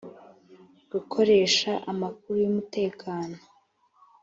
gukoresha 0.91 1.71
amakuru 1.91 2.35
y’umutekano 2.43 3.35